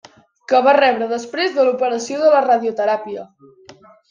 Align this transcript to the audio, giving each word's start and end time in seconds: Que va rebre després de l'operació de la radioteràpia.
Que 0.53 0.61
va 0.67 0.71
rebre 0.77 1.09
després 1.11 1.53
de 1.59 1.67
l'operació 1.67 2.23
de 2.25 2.33
la 2.37 2.43
radioteràpia. 2.47 3.29